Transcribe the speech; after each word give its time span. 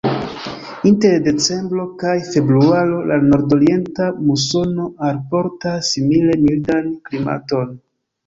Inter 0.91 1.11
decembro 1.25 1.83
kaj 2.03 2.13
februaro 2.29 3.01
la 3.11 3.19
nordorienta 3.27 4.07
musono 4.31 4.87
alportas 5.11 5.93
simile 5.93 6.39
mildan 6.47 6.91
klimaton. 7.11 7.77